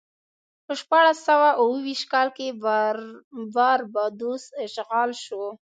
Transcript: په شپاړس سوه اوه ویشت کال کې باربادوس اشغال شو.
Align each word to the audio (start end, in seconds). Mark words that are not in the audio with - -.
په 0.65 0.73
شپاړس 0.79 1.17
سوه 1.29 1.49
اوه 1.61 1.77
ویشت 1.85 2.05
کال 2.13 2.27
کې 2.37 2.47
باربادوس 3.55 4.43
اشغال 4.65 5.11
شو. 5.23 5.43